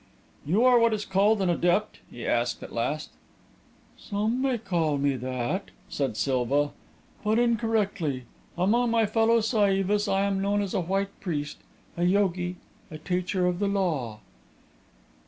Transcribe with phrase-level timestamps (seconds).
[0.47, 3.11] "You are what is called an adept?" he asked, at last.
[3.99, 6.71] "Some may call me that," said Silva,
[7.23, 8.23] "but incorrectly.
[8.57, 11.57] Among my fellow Saivas, I am known as a White Priest,
[11.95, 12.55] a yogi,
[12.89, 14.21] a teacher of the law."